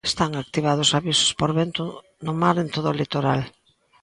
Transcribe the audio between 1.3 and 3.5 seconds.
por vento no mar en todo o litoral.